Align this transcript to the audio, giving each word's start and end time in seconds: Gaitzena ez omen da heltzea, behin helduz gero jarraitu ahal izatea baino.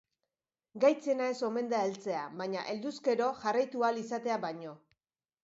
Gaitzena 0.85 1.27
ez 1.33 1.35
omen 1.47 1.69
da 1.73 1.81
heltzea, 1.89 2.23
behin 2.41 2.57
helduz 2.63 2.95
gero 3.09 3.29
jarraitu 3.45 3.87
ahal 3.91 4.03
izatea 4.07 4.41
baino. 4.49 4.77